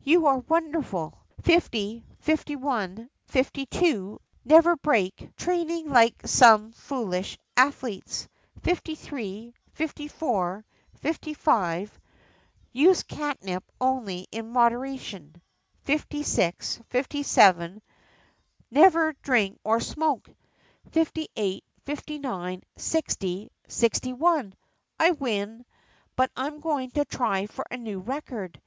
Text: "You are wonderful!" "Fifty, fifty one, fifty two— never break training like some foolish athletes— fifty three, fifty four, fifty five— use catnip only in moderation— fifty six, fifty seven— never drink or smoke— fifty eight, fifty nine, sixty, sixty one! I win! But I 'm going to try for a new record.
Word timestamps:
"You 0.00 0.24
are 0.24 0.38
wonderful!" 0.38 1.18
"Fifty, 1.42 2.06
fifty 2.18 2.56
one, 2.56 3.10
fifty 3.26 3.66
two— 3.66 4.18
never 4.46 4.76
break 4.76 5.28
training 5.36 5.90
like 5.90 6.22
some 6.26 6.72
foolish 6.72 7.36
athletes— 7.54 8.26
fifty 8.62 8.94
three, 8.94 9.52
fifty 9.74 10.08
four, 10.08 10.64
fifty 10.94 11.34
five— 11.34 12.00
use 12.72 13.02
catnip 13.02 13.62
only 13.78 14.26
in 14.32 14.48
moderation— 14.52 15.42
fifty 15.84 16.22
six, 16.22 16.80
fifty 16.88 17.22
seven— 17.22 17.82
never 18.80 19.12
drink 19.20 19.58
or 19.64 19.80
smoke— 19.80 20.30
fifty 20.92 21.28
eight, 21.36 21.62
fifty 21.84 22.18
nine, 22.18 22.62
sixty, 22.74 23.50
sixty 23.68 24.14
one! 24.14 24.54
I 24.98 25.10
win! 25.10 25.66
But 26.16 26.30
I 26.34 26.46
'm 26.46 26.60
going 26.60 26.90
to 26.92 27.04
try 27.04 27.44
for 27.48 27.66
a 27.70 27.76
new 27.76 27.98
record. 28.00 28.62